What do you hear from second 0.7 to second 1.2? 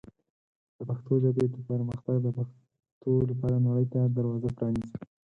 د پښتو